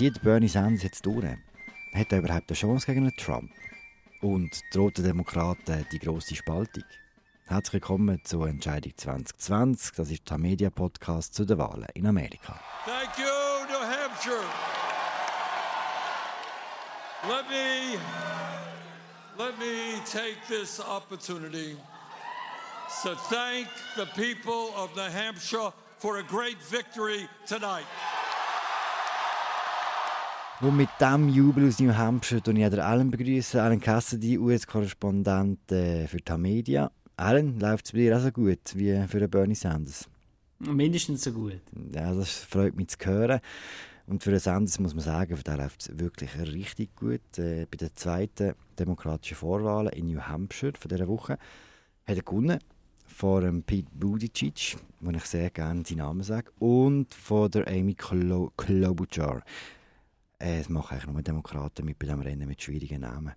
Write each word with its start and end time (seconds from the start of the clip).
Zieht 0.00 0.22
Bernie 0.22 0.48
Sanders 0.48 0.82
jetzt 0.82 1.04
durch? 1.04 1.26
Hat 1.92 2.10
er 2.10 2.20
überhaupt 2.20 2.48
eine 2.48 2.56
Chance 2.56 2.86
gegen 2.86 3.00
einen 3.00 3.16
Trump? 3.18 3.50
Und 4.22 4.48
droht 4.72 4.96
den 4.96 5.04
Demokraten 5.04 5.86
die 5.92 5.98
grosse 5.98 6.34
Spaltung? 6.34 6.84
Herzlich 7.48 7.74
willkommen 7.74 8.18
zur 8.24 8.48
Entscheidung 8.48 8.94
2020. 8.96 9.96
Das 9.96 10.10
ist 10.10 10.30
der 10.30 10.38
Media 10.38 10.70
Podcast 10.70 11.34
zu 11.34 11.44
den 11.44 11.58
Wahlen 11.58 11.86
in 11.92 12.06
Amerika. 12.06 12.58
Thank 12.86 13.18
you, 13.18 13.66
New 13.68 13.84
Hampshire. 13.84 14.42
Let 17.28 17.46
me 17.50 17.98
let 19.36 19.58
me 19.58 20.00
take 20.10 20.38
this 20.48 20.80
opportunity 20.80 21.76
to 23.02 23.14
thank 23.28 23.68
the 23.96 24.06
people 24.16 24.72
of 24.78 24.96
New 24.96 25.10
Hampshire 25.12 25.74
for 25.98 26.16
a 26.16 26.22
great 26.22 26.56
victory 26.70 27.28
tonight. 27.46 27.84
Und 30.62 30.76
mit 30.76 30.90
diesem 31.00 31.30
Jubel 31.30 31.68
aus 31.68 31.80
New 31.80 31.96
Hampshire 31.96 32.42
begrüße 32.42 32.74
ich 32.76 32.82
Alan 32.82 33.10
begrüßen, 33.10 33.60
Alan 33.60 33.80
Cassidy, 33.80 34.36
US-Korrespondent 34.36 35.72
äh, 35.72 36.06
für 36.06 36.18
die 36.18 36.36
Media. 36.36 36.90
Alan, 37.16 37.58
läuft 37.58 37.86
es 37.86 37.92
bei 37.92 38.00
dir 38.00 38.18
auch 38.18 38.20
so 38.20 38.30
gut 38.30 38.60
wie 38.74 39.02
für 39.08 39.26
Bernie 39.26 39.54
Sanders? 39.54 40.06
Mindestens 40.58 41.24
so 41.24 41.32
gut. 41.32 41.62
Ja, 41.94 42.12
das 42.12 42.44
freut 42.44 42.76
mich 42.76 42.88
zu 42.88 42.98
hören. 43.06 43.40
Und 44.06 44.22
für 44.22 44.32
den 44.32 44.40
Sanders 44.40 44.78
muss 44.78 44.92
man 44.92 45.02
sagen, 45.02 45.34
für 45.34 45.42
den 45.42 45.56
läuft 45.56 45.80
es 45.80 45.98
wirklich 45.98 46.38
richtig 46.38 46.94
gut. 46.94 47.38
Äh, 47.38 47.66
bei 47.70 47.78
der 47.78 47.94
zweiten 47.94 48.52
demokratischen 48.78 49.36
Vorwahl 49.36 49.88
in 49.94 50.08
New 50.08 50.20
Hampshire 50.20 50.74
von 50.78 50.90
dieser 50.90 51.08
Woche 51.08 51.38
hat 52.06 52.16
er 52.16 52.22
gewonnen 52.22 52.58
von 53.06 53.42
dem 53.42 53.62
Pete 53.62 53.88
Buttigieg, 53.94 54.76
wo 55.00 55.10
ich 55.10 55.24
sehr 55.24 55.48
gerne 55.48 55.84
seinen 55.86 55.98
Namen 55.98 56.22
sage, 56.22 56.50
und 56.58 57.14
von 57.14 57.50
der 57.50 57.66
Amy 57.66 57.94
Klo 57.94 58.50
Klobuchar. 58.58 59.42
Äh, 60.40 60.60
es 60.60 60.68
machen 60.68 60.94
eigentlich 60.94 61.12
nur 61.12 61.22
Demokraten 61.22 61.84
mit 61.84 61.98
bei 61.98 62.06
diesem 62.06 62.20
Rennen 62.20 62.48
mit 62.48 62.62
schwierigen 62.62 63.02
Namen. 63.02 63.34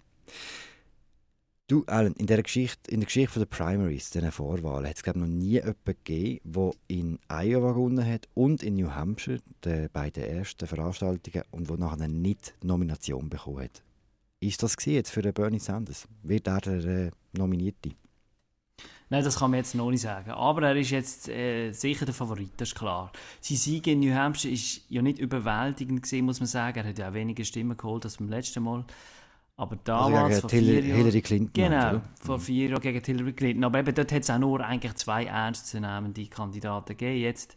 Du, 1.67 1.85
Alan, 1.85 2.13
in 2.13 2.27
der 2.27 2.43
Geschichte, 2.43 2.91
in 2.91 2.99
der 2.99 3.05
Geschichte 3.05 3.39
der 3.39 3.45
Primaries, 3.45 4.09
diesen 4.09 4.31
Vorwahlen, 4.31 4.87
hat 4.87 4.97
es 4.97 5.03
glaube 5.03 5.19
noch 5.19 5.27
nie 5.27 5.53
jemanden 5.53 5.77
gegeben, 5.85 6.41
der 6.43 6.71
in 6.87 7.19
Iowa 7.29 7.71
gewonnen 7.71 8.05
hat 8.05 8.27
und 8.33 8.63
in 8.63 8.75
New 8.75 8.91
Hampshire, 8.91 9.39
die 9.63 9.87
beiden 9.91 10.23
ersten 10.23 10.67
Veranstaltungen, 10.67 11.43
und 11.51 11.69
wo 11.69 11.75
nachher 11.75 12.07
nicht 12.07 12.53
Nomination 12.63 13.29
bekommen 13.29 13.63
hat. 13.63 13.81
Ist 14.41 14.61
das 14.61 14.75
jetzt 14.85 15.11
für 15.11 15.21
Bernie 15.21 15.59
Sanders? 15.59 16.05
Wird 16.21 16.47
er 16.47 16.59
der 16.59 16.85
äh, 16.85 17.11
Nominierte? 17.31 17.91
Nein, 19.13 19.23
das 19.23 19.37
kann 19.37 19.51
man 19.51 19.59
jetzt 19.59 19.75
noch 19.75 19.91
nicht 19.91 20.01
sagen. 20.01 20.31
Aber 20.31 20.63
er 20.63 20.75
ist 20.75 20.89
jetzt 20.89 21.29
äh, 21.29 21.71
sicher 21.71 22.03
der 22.03 22.15
Favorit, 22.15 22.49
das 22.57 22.69
ist 22.69 22.75
klar. 22.75 23.11
Sein 23.41 23.57
Sieg 23.57 23.85
in 23.85 23.99
New 23.99 24.11
Hampshire 24.11 24.51
war 24.51 24.81
ja 24.89 25.01
nicht 25.03 25.19
überwältigend 25.19 26.01
gewesen, 26.01 26.25
muss 26.25 26.39
man 26.39 26.47
sagen. 26.47 26.79
Er 26.79 26.89
hat 26.89 26.97
ja 26.97 27.09
auch 27.09 27.13
weniger 27.13 27.43
Stimmen 27.43 27.77
geholt 27.77 28.05
als 28.05 28.17
beim 28.17 28.29
letzten 28.29 28.63
Mal. 28.63 28.83
Aber 29.55 29.75
damals, 29.83 30.43
also 30.43 30.47
gegen 30.47 30.65
Hillary, 30.65 30.87
Jahren, 30.87 30.97
Hillary 30.97 31.21
Clinton. 31.21 31.53
Genau, 31.53 31.77
halt, 31.77 32.01
vor 32.23 32.39
vier 32.39 32.69
Jahren 32.69 32.81
gegen 32.81 33.05
Hillary 33.05 33.33
Clinton. 33.33 33.63
Aber 33.65 33.77
eben 33.77 33.93
dort 33.93 34.11
hat 34.11 34.23
es 34.23 34.31
auch 34.31 34.39
nur 34.39 34.65
eigentlich 34.65 34.95
zwei 34.95 35.25
ernstzunehmende 35.25 36.25
Kandidaten 36.25 36.97
gegeben. 36.97 37.21
Jetzt 37.21 37.55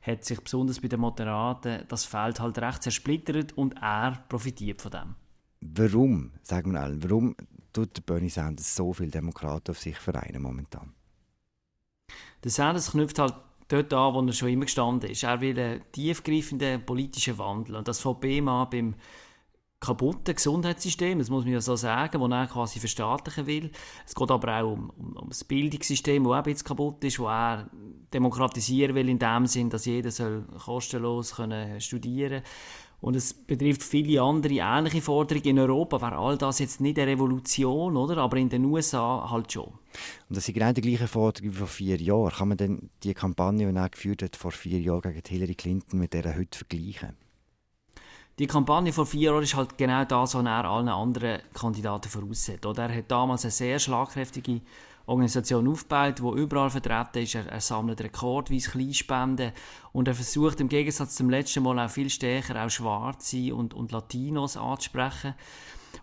hat 0.00 0.24
sich 0.24 0.40
besonders 0.40 0.80
bei 0.80 0.88
den 0.88 1.00
Moderaten 1.00 1.84
das 1.88 2.06
Feld 2.06 2.40
halt 2.40 2.56
recht 2.56 2.82
zersplittert 2.82 3.52
und 3.52 3.74
er 3.82 4.24
profitiert 4.30 4.80
von 4.80 4.92
dem. 4.92 5.14
Warum, 5.60 6.30
sagen 6.42 6.72
wir 6.72 6.80
allen, 6.80 7.02
warum 7.02 7.36
tut 7.76 8.06
Bernie 8.06 8.30
Sanders 8.30 8.74
so 8.74 8.92
viele 8.92 9.10
Demokraten 9.10 9.70
auf 9.70 9.78
sich 9.78 9.96
vereinen 9.96 10.42
momentan? 10.42 10.94
Der 12.42 12.50
Sanders 12.50 12.92
knüpft 12.92 13.18
halt 13.18 13.34
dort 13.68 13.92
an, 13.92 14.14
wo 14.14 14.22
er 14.22 14.32
schon 14.32 14.48
immer 14.48 14.64
gestanden 14.64 15.10
ist. 15.10 15.24
Er 15.24 15.40
will 15.40 15.58
einen 15.58 15.82
tiefgreifenden 15.92 16.84
politischen 16.84 17.38
Wandel. 17.38 17.76
Und 17.76 17.88
das 17.88 18.02
BM 18.20 18.48
an 18.48 18.70
beim 18.70 18.94
kaputten 19.78 20.34
Gesundheitssystem, 20.34 21.18
das 21.18 21.28
muss 21.28 21.44
man 21.44 21.52
ja 21.52 21.60
so 21.60 21.76
sagen, 21.76 22.20
das 22.20 22.30
er 22.30 22.46
quasi 22.46 22.78
verstaatlichen 22.78 23.46
will. 23.46 23.70
Es 24.06 24.14
geht 24.14 24.30
aber 24.30 24.60
auch 24.60 24.72
um, 24.72 24.90
um, 24.90 25.16
um 25.16 25.28
das 25.28 25.44
Bildungssystem, 25.44 26.24
das 26.24 26.32
auch 26.32 26.46
jetzt 26.46 26.64
kaputt 26.64 27.04
ist, 27.04 27.18
das 27.18 27.26
er 27.26 27.70
demokratisieren 28.14 28.94
will 28.94 29.08
in 29.08 29.18
dem 29.18 29.46
Sinn, 29.46 29.68
dass 29.68 29.84
jeder 29.84 30.10
soll 30.10 30.46
kostenlos 30.64 31.34
können 31.34 31.80
studieren 31.80 32.42
und 33.00 33.14
es 33.14 33.34
betrifft 33.34 33.82
viele 33.82 34.22
andere 34.22 34.54
ähnliche 34.54 35.02
Forderungen. 35.02 35.44
In 35.46 35.58
Europa 35.58 36.00
wäre 36.00 36.16
all 36.16 36.38
das 36.38 36.58
jetzt 36.58 36.80
nicht 36.80 36.98
eine 36.98 37.12
Revolution, 37.12 37.96
oder? 37.96 38.18
aber 38.18 38.36
in 38.38 38.48
den 38.48 38.64
USA 38.64 39.28
halt 39.30 39.52
schon. 39.52 39.66
Und 40.28 40.36
das 40.36 40.44
sind 40.44 40.54
genau 40.54 40.72
die 40.72 40.80
gleichen 40.80 41.08
Forderungen 41.08 41.52
wie 41.52 41.58
vor 41.58 41.66
vier 41.66 41.96
Jahren. 41.96 42.32
Kann 42.32 42.48
man 42.48 42.56
denn 42.56 42.90
die 43.02 43.14
Kampagne, 43.14 43.70
die 43.70 43.76
er 43.76 43.88
geführt 43.88 44.22
hat, 44.22 44.36
vor 44.36 44.52
vier 44.52 44.80
Jahren 44.80 45.12
gegen 45.12 45.22
Hillary 45.26 45.54
Clinton 45.54 46.00
mit 46.00 46.14
der 46.14 46.36
heute 46.36 46.58
vergleichen? 46.58 47.16
Die 48.38 48.46
Kampagne 48.46 48.92
vor 48.92 49.06
vier 49.06 49.30
Jahren 49.30 49.42
ist 49.42 49.56
halt 49.56 49.78
genau 49.78 50.04
das, 50.04 50.34
was 50.34 50.44
er 50.44 50.64
allen 50.66 50.88
anderen 50.88 51.40
Kandidaten 51.54 52.10
voraussieht. 52.10 52.64
Er 52.64 52.94
hat 52.94 53.10
damals 53.10 53.44
eine 53.44 53.50
sehr 53.50 53.78
schlagkräftige 53.78 54.60
Organisation 55.06 55.68
aufgebaut, 55.68 56.18
die 56.18 56.40
überall 56.40 56.70
vertreten 56.70 57.22
ist. 57.22 57.34
Er, 57.34 57.46
er 57.46 57.60
sammelt 57.60 58.00
rekordweise 58.00 58.70
Kleinspenden 58.70 59.52
und 59.92 60.08
er 60.08 60.14
versucht 60.14 60.60
im 60.60 60.68
Gegensatz 60.68 61.14
zum 61.14 61.30
letzten 61.30 61.62
Mal 61.62 61.78
auch 61.78 61.90
viel 61.90 62.10
stärker 62.10 62.64
auch 62.64 62.70
Schwarze 62.70 63.54
und, 63.54 63.72
und 63.74 63.92
Latinos 63.92 64.56
anzusprechen. 64.56 65.34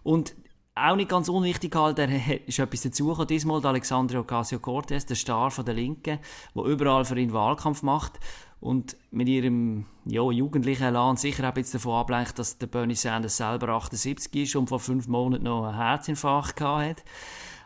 Und 0.03 0.36
auch 0.75 0.96
nicht 0.96 1.09
ganz 1.09 1.30
unwichtig 1.30 1.75
halt, 1.75 2.00
er 2.00 2.47
ist 2.47 2.58
etwas 2.58 2.81
dazugekommen, 2.81 3.28
diesmal 3.28 3.64
Alexandria 3.64 4.22
Ocasio-Cortez, 4.22 5.06
der 5.06 5.16
Star 5.16 5.52
von 5.52 5.66
der 5.66 5.75
Linken, 5.75 6.18
der 6.56 6.64
überall 6.64 7.06
für 7.06 7.20
ihn 7.20 7.31
Wahlkampf 7.31 7.84
macht 7.84 8.20
und 8.59 8.97
mit 9.12 9.28
ihrem 9.28 9.85
ja, 10.06 10.24
jugendlichen 10.31 10.84
Elan 10.84 11.18
sicher 11.18 11.47
auch 11.47 11.56
jetzt 11.56 11.75
davon 11.75 11.94
ablenkt, 11.96 12.40
dass 12.40 12.58
der 12.58 12.68
Bernie 12.68 12.96
Sanders 12.96 13.38
selber 13.38 13.70
78 13.70 14.34
ist 14.34 14.56
und 14.56 14.68
vor 14.68 14.80
fünf 14.80 15.08
Monaten 15.08 15.44
noch 15.44 15.66
einen 15.66 15.78
Herzinfarkt 15.78 16.59
hatte. 16.62 17.03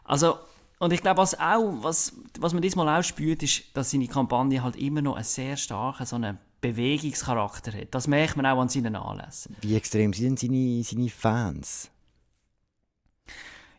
Also, 0.03 0.35
und 0.79 0.93
ich 0.93 1.01
glaube, 1.01 1.17
was, 1.17 1.39
auch, 1.39 1.73
was, 1.81 2.13
was 2.39 2.53
man 2.53 2.61
diesmal 2.61 2.99
auch 2.99 3.03
spürt, 3.03 3.41
ist, 3.43 3.63
dass 3.75 3.91
seine 3.91 4.07
Kampagne 4.07 4.61
halt 4.61 4.75
immer 4.75 5.01
noch 5.01 5.15
einen 5.15 5.23
sehr 5.23 5.57
starken 5.57 6.05
so 6.05 6.15
einen 6.17 6.37
Bewegungscharakter 6.61 7.71
hat. 7.73 7.87
Das 7.91 8.07
merkt 8.07 8.35
man 8.35 8.45
auch 8.45 8.59
an 8.59 8.69
seinen 8.69 8.95
Anlässen. 8.95 9.55
Wie 9.61 9.75
extrem 9.75 10.13
sind 10.13 10.39
seine, 10.39 10.83
seine 10.83 11.09
Fans? 11.09 11.89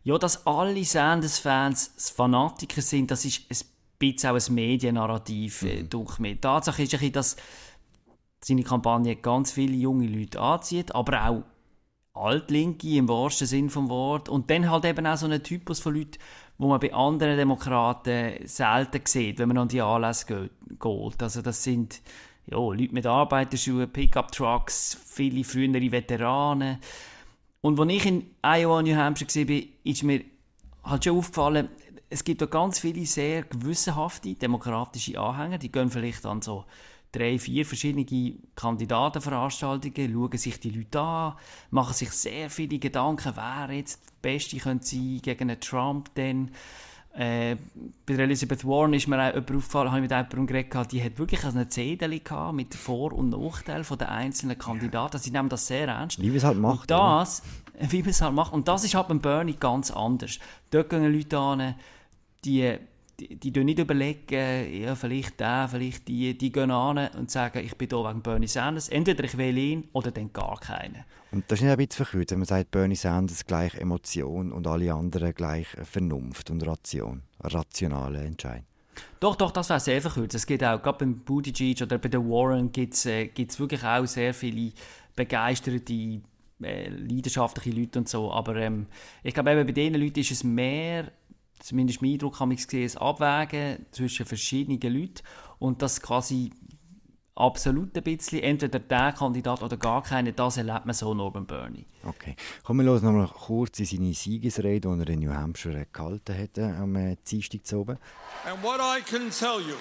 Ja, 0.05 0.17
dass 0.17 0.47
alle 0.47 0.85
Sanders-Fans 0.85 2.13
Fanatiker 2.17 2.81
sind, 2.81 3.11
das 3.11 3.25
ist 3.25 3.51
ein 3.51 3.57
bisschen 3.99 4.31
auch 4.31 4.49
ein 4.49 4.55
Mediennarrativ, 4.55 5.63
äh, 5.63 5.83
mhm. 5.83 5.91
durch 5.91 6.19
mich. 6.19 6.41
Tatsache 6.41 6.83
ist 6.83 6.95
ein 6.95 7.13
dass 7.13 7.37
seine 8.43 8.63
Kampagne 8.63 9.17
ganz 9.17 9.53
viele 9.53 9.75
junge 9.75 10.07
Leute 10.07 10.41
anzieht, 10.41 10.95
aber 10.95 11.29
auch 11.29 11.43
Altlinke 12.15 12.97
im 12.97 13.09
wahrsten 13.09 13.47
Sinn 13.47 13.71
vom 13.71 13.89
Wort. 13.89 14.29
Und 14.29 14.51
dann 14.51 14.71
halt 14.71 14.85
eben 14.85 15.07
auch 15.07 15.17
so 15.17 15.27
einen 15.27 15.43
Typus 15.43 15.81
von 15.81 15.95
Leuten, 15.95 16.19
wo 16.59 16.69
man 16.69 16.81
bei 16.81 16.93
anderen 16.93 17.37
Demokraten 17.37 18.47
selten 18.47 19.01
sieht, 19.05 19.39
wenn 19.39 19.49
man 19.49 19.59
an 19.59 19.69
die 19.69 19.81
Anlässe 19.81 20.51
geht. 20.69 21.23
Also 21.23 21.41
das 21.41 21.63
sind 21.63 22.03
ja, 22.47 22.57
Leute 22.57 22.93
mit 22.93 23.07
Arbeiterschuhen, 23.07 23.91
Pickup-Trucks, 23.91 24.99
viele 25.07 25.45
frühere 25.45 25.93
Veteranen. 25.93 26.79
Und 27.61 27.79
als 27.79 27.93
ich 27.93 28.07
in 28.07 28.31
Iowa, 28.43 28.83
New 28.83 28.97
Hampshire 28.97 29.49
war, 29.49 29.63
ist 29.85 30.03
mir 30.03 30.25
halt 30.85 31.05
schon 31.05 31.19
aufgefallen, 31.19 31.69
es 32.11 32.25
gibt 32.25 32.41
da 32.41 32.47
ganz 32.47 32.81
viele 32.81 33.05
sehr 33.05 33.43
gewissenhafte 33.43 34.35
demokratische 34.35 35.21
Anhänger, 35.21 35.59
die 35.59 35.71
gehen 35.71 35.91
vielleicht 35.91 36.25
an 36.25 36.41
so 36.41 36.65
drei, 37.13 37.39
vier 37.39 37.65
verschiedene 37.65 38.35
Kandidatenveranstaltungen, 38.55 40.13
schauen 40.13 40.39
sich 40.39 40.61
die 40.61 40.71
Leute 40.71 41.01
an, 41.01 41.35
machen 41.71 41.95
sich 41.95 42.11
sehr 42.11 42.51
viele 42.51 42.79
Gedanken, 42.79 43.33
wer 43.35 43.75
jetzt 43.75 44.03
der 44.07 44.31
Beste 44.31 44.59
könnte 44.59 44.87
sein 44.87 45.21
gegen 45.23 45.51
einen 45.51 45.61
Trump 45.61 46.15
denn 46.15 46.51
äh, 47.19 47.57
bei 48.07 48.15
Elizabeth 48.15 48.65
Warren 48.65 48.95
ist 48.95 49.09
mir 49.09 49.17
auch 49.17 49.35
jemand 49.35 49.51
aufgefallen, 49.51 49.91
habe 49.91 49.99
ich 49.99 50.03
mit 50.03 50.11
jemandem 50.13 50.47
geredet, 50.47 50.93
die 50.93 51.03
hat 51.03 51.19
wirklich 51.19 51.45
eine 51.45 51.69
Zettel 51.69 52.21
mit 52.53 52.75
Vor- 52.77 53.13
und 53.13 53.31
Nachteilen 53.31 53.85
der 53.99 54.13
einzelnen 54.13 54.57
Kandidaten. 54.57 55.15
Also 55.15 55.25
sie 55.25 55.33
nehmen 55.33 55.49
das 55.49 55.67
sehr 55.67 55.89
ernst. 55.89 56.23
Wie 56.23 56.29
man 56.29 56.37
es 56.37 56.45
halt 56.45 56.59
macht. 56.59 56.83
Und 56.83 56.91
das, 56.91 57.43
wie 57.91 58.03
man 58.03 58.11
es 58.11 58.23
halt 58.23 58.35
macht. 58.35 58.53
Und 58.53 58.69
das 58.69 58.85
ist 58.85 58.95
halt 58.95 59.09
beim 59.09 59.21
Bernie 59.21 59.57
ganz 59.59 59.91
anders. 59.91 60.39
Dort 60.71 60.91
gehen 60.91 61.13
Leute 61.13 61.39
an, 61.39 61.75
die, 62.45 62.79
die, 63.21 63.51
die 63.51 63.65
nicht 63.65 63.79
überlegen, 63.79 64.83
ja, 64.83 64.95
vielleicht 64.95 65.41
der, 65.41 65.69
vielleicht 65.69 66.07
die, 66.09 66.37
die 66.37 66.53
gehen 66.53 66.71
an 66.71 67.09
und 67.19 67.31
sagen, 67.31 67.65
ich 67.65 67.77
bin 67.77 67.89
hier 67.89 68.05
wegen 68.05 68.23
Bernie 68.23 68.47
Sanders. 68.47 68.89
Entweder 68.89 69.25
ich 69.25 69.37
wähle 69.37 69.61
ihn 69.61 69.89
oder 69.93 70.11
dann 70.11 70.33
gar 70.33 70.59
keinen. 70.59 71.05
Und 71.31 71.45
das 71.49 71.59
ist 71.59 71.65
nicht 71.65 71.73
ein 71.73 71.77
bisschen 71.77 72.05
verkürzt, 72.05 72.31
wenn 72.31 72.39
man 72.39 72.47
sagt, 72.47 72.71
Bernie 72.71 72.95
Sanders 72.95 73.45
gleich 73.45 73.75
Emotion 73.75 74.53
und 74.53 74.67
alle 74.67 74.93
anderen 74.95 75.35
gleich 75.35 75.67
Vernunft 75.83 76.51
und 76.51 76.67
Ration, 76.67 77.23
rationale 77.41 78.25
Entscheid. 78.25 78.65
Doch, 79.21 79.37
doch, 79.37 79.51
das 79.51 79.69
wäre 79.69 79.81
sehr 79.81 80.01
verkürzt. 80.01 80.35
Es 80.35 80.47
gibt 80.47 80.65
auch, 80.65 80.81
gerade 80.81 80.99
beim 80.99 81.17
Buttigieg 81.17 81.83
oder 81.83 81.99
bei 81.99 82.09
der 82.09 82.25
Warren 82.25 82.73
gibt 82.73 82.95
es 82.95 83.07
äh, 83.07 83.29
wirklich 83.37 83.85
auch 83.85 84.07
sehr 84.07 84.33
viele 84.33 84.73
begeisterte, 85.15 86.21
äh, 86.63 86.89
leidenschaftliche 86.89 87.79
Leute 87.79 87.99
und 87.99 88.09
so. 88.09 88.33
Aber 88.33 88.57
ähm, 88.57 88.87
ich 89.23 89.35
glaube, 89.35 89.65
bei 89.65 89.73
diesen 89.73 89.95
Leuten 89.95 90.21
ist 90.21 90.31
es 90.31 90.45
mehr 90.45 91.11
zumindest 91.61 92.03
mein 92.03 92.13
Eindruck 92.13 92.41
habe 92.41 92.55
ich 92.55 92.67
gesehen, 92.67 92.91
ein 92.91 92.99
Abwägen 92.99 93.87
zwischen 93.91 94.27
verschiedenen 94.27 94.81
Leuten 94.81 95.23
und 95.59 95.83
das 95.83 96.01
quasi 96.01 96.53
absolut 97.39 97.97
ein 97.97 98.03
bisschen. 98.03 98.43
Entweder 98.43 98.79
der 98.79 99.13
Kandidat 99.13 99.63
oder 99.63 99.77
gar 99.77 100.03
keinen. 100.03 100.35
Das 100.35 100.57
erlebt 100.57 100.87
man 100.87 100.95
so 100.95 101.31
beim 101.31 101.47
Bernie. 101.47 101.87
Okay. 102.05 102.37
Kommen 102.65 102.85
wir 102.85 102.93
los 102.93 103.03
noch 103.03 103.13
mal 103.13 103.29
kurz 103.29 103.79
in 103.79 103.87
seine 103.87 104.13
Siegesrede, 104.13 104.89
die 104.89 105.03
er 105.03 105.09
in 105.09 105.21
New 105.21 105.33
Hampshire 105.33 105.87
gehalten 105.93 106.37
hat 106.37 106.59
am 106.59 106.97
äh, 106.97 107.17
Dienstag 107.27 107.67
zu 107.67 107.79
oben. 107.81 107.99
And 108.45 108.63
what 108.63 108.81
I 108.81 109.01
can 109.01 109.31
tell 109.31 109.61
you 109.61 109.77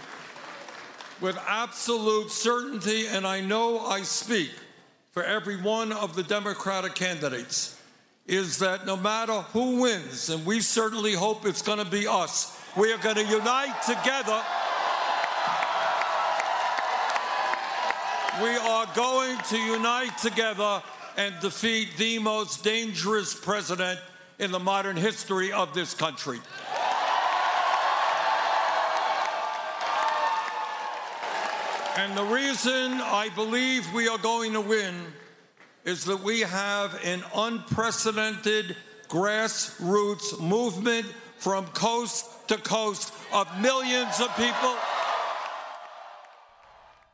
with 1.21 1.35
absolute 1.47 2.29
certainty, 2.29 3.07
and 3.07 3.25
I 3.25 3.41
know 3.41 3.79
I 3.79 4.03
speak 4.03 4.51
for 5.11 5.23
every 5.23 5.57
one 5.57 5.91
of 5.91 6.15
the 6.15 6.23
Democratic 6.23 6.95
candidates, 6.95 7.76
is 8.27 8.59
that 8.59 8.85
no 8.85 8.97
matter 8.97 9.33
who 9.53 9.81
wins, 9.81 10.29
and 10.29 10.45
we 10.45 10.59
certainly 10.59 11.13
hope 11.13 11.45
it's 11.45 11.61
going 11.61 11.79
to 11.79 11.85
be 11.85 12.07
us, 12.07 12.59
we 12.75 12.91
are 12.91 12.97
going 12.97 13.15
to 13.15 13.25
unite 13.25 13.81
together. 13.83 14.41
We 18.43 18.55
are 18.55 18.85
going 18.93 19.37
to 19.49 19.57
unite 19.57 20.17
together 20.17 20.83
and 21.15 21.33
defeat 21.41 21.89
the 21.97 22.19
most 22.19 22.63
dangerous 22.63 23.33
president 23.33 23.99
in 24.39 24.51
the 24.51 24.59
modern 24.59 24.97
history 24.97 25.51
of 25.51 25.73
this 25.73 25.93
country. 25.93 26.39
And 31.97 32.15
the 32.15 32.25
reason 32.25 33.01
I 33.01 33.29
believe 33.33 33.91
we 33.93 34.07
are 34.07 34.19
going 34.19 34.53
to 34.53 34.61
win 34.61 34.93
is 35.87 36.03
that 36.03 36.21
we 36.21 36.41
have 36.41 36.93
an 37.05 37.23
unprecedented 37.33 38.75
grassroots 39.07 40.37
movement 40.37 41.05
from 41.37 41.65
coast 41.67 42.25
to 42.49 42.57
coast 42.57 43.13
of 43.31 43.47
millions 43.61 44.19
of 44.19 44.27
people. 44.35 44.75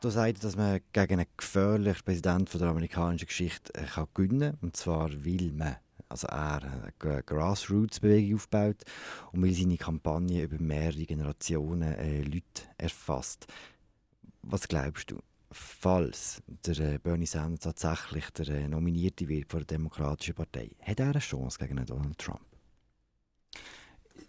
Da 0.00 0.10
sagt 0.10 0.38
er, 0.38 0.42
dass 0.42 0.56
man 0.56 0.80
gegen 0.92 1.20
einen 1.20 1.26
gefährlichen 1.36 2.04
Präsidenten 2.04 2.58
der 2.58 2.68
amerikanischen 2.68 3.26
Geschichte 3.26 3.72
äh, 3.74 3.84
kann 3.84 4.08
gewinnen 4.12 4.50
kann. 4.50 4.58
Und 4.60 4.76
zwar, 4.76 5.08
weil 5.24 5.52
man, 5.52 5.76
also 6.08 6.26
er 6.26 6.62
eine 6.64 7.22
Grassroots-Bewegung 7.22 8.34
aufbaut 8.34 8.82
und 9.30 9.44
weil 9.44 9.54
seine 9.54 9.76
Kampagne 9.76 10.42
über 10.42 10.60
mehrere 10.60 11.06
Generationen 11.06 11.94
äh, 11.94 12.22
Leute 12.22 12.64
erfasst. 12.76 13.46
Was 14.42 14.66
glaubst 14.66 15.12
du, 15.12 15.20
falls 15.54 16.42
der 16.66 16.94
äh, 16.94 16.98
Bernie 16.98 17.26
Sanders 17.26 17.60
tatsächlich 17.60 18.28
der 18.30 18.48
äh, 18.48 18.68
Nominierte 18.68 19.28
wird 19.28 19.50
von 19.50 19.60
der 19.60 19.66
Demokratischen 19.66 20.34
Partei, 20.34 20.70
hat 20.82 21.00
er 21.00 21.10
eine 21.10 21.20
Chance 21.20 21.58
gegen 21.58 21.84
Donald 21.86 22.18
Trump? 22.18 22.40